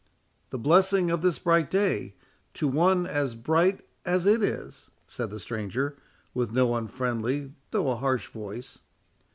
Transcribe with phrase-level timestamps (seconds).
[0.49, 2.15] "The blessings of this bright day
[2.55, 5.95] to one as bright as it is," said the stranger,
[6.33, 8.79] with no unfriendly, though a harsh voice.